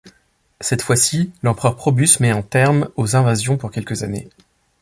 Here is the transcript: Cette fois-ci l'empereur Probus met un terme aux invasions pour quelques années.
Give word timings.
Cette 0.61 0.81
fois-ci 0.81 1.31
l'empereur 1.43 1.75
Probus 1.75 2.17
met 2.21 2.31
un 2.31 2.41
terme 2.41 2.89
aux 2.95 3.15
invasions 3.15 3.55
pour 3.57 3.69
quelques 3.69 4.01
années. 4.01 4.27